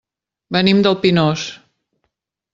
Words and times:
Venim 0.57 0.81
del 0.87 0.97
Pinós. 1.03 1.45